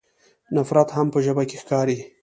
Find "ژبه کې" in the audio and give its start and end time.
1.25-1.57